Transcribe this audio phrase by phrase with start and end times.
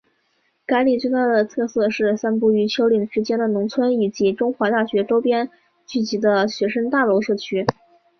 [0.65, 5.47] 该里最大的特色是散布于丘陵之间的农村以及中华大学周边
[5.85, 7.67] 聚集的学生大楼社区。